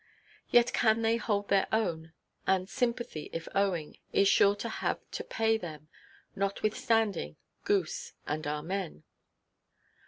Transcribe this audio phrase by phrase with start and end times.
[0.49, 2.13] Yet can they hold their own;
[2.47, 7.35] and sympathy, if owing, is sure to have to pay them—notwithstanding,
[7.65, 9.03] goose, and amen.